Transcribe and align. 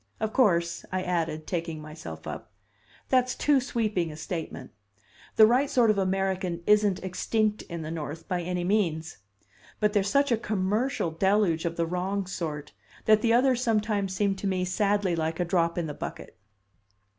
Of 0.19 0.33
course," 0.33 0.83
I 0.91 1.03
added, 1.03 1.45
taking 1.45 1.79
myself 1.79 2.25
up, 2.25 2.51
"that's 3.09 3.35
too 3.35 3.59
sweeping 3.59 4.11
a 4.11 4.15
statement. 4.15 4.71
The 5.35 5.45
right 5.45 5.69
sort 5.69 5.91
of 5.91 5.99
American 5.99 6.63
isn't 6.65 7.03
extinct 7.03 7.61
in 7.69 7.83
the 7.83 7.91
North 7.91 8.27
by 8.27 8.41
any 8.41 8.63
means. 8.63 9.19
But 9.79 9.93
there's 9.93 10.09
such 10.09 10.31
a 10.31 10.37
commercial 10.37 11.11
deluge 11.11 11.65
of 11.65 11.75
the 11.75 11.85
wrong 11.85 12.25
sort, 12.25 12.71
that 13.05 13.21
the 13.21 13.33
others 13.33 13.61
sometimes 13.61 14.15
seem 14.15 14.33
to 14.37 14.47
me 14.47 14.65
sadly 14.65 15.15
like 15.15 15.39
a 15.39 15.45
drop 15.45 15.77
in 15.77 15.85
the 15.85 15.93
bucket." 15.93 16.35